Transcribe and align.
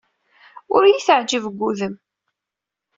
Ur 0.75 0.81
iyi-teɛjib 0.85 1.43
deg 1.49 1.55
wudem. 1.59 1.95